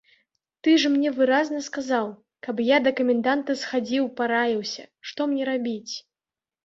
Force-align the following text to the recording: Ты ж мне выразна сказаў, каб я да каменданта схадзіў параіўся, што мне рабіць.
Ты 0.67 0.71
ж 0.83 0.89
мне 0.93 1.09
выразна 1.17 1.59
сказаў, 1.65 2.07
каб 2.47 2.63
я 2.69 2.77
да 2.87 2.93
каменданта 3.03 3.59
схадзіў 3.65 4.09
параіўся, 4.21 4.83
што 5.11 5.31
мне 5.35 5.43
рабіць. 5.55 5.93